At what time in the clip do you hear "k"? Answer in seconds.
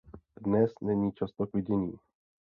1.47-1.53